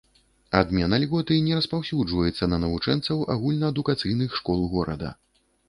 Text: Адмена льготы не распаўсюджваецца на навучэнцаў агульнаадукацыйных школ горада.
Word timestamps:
Адмена 0.59 0.97
льготы 1.03 1.37
не 1.47 1.53
распаўсюджваецца 1.59 2.49
на 2.51 2.61
навучэнцаў 2.65 3.23
агульнаадукацыйных 3.37 4.29
школ 4.43 4.69
горада. 4.77 5.17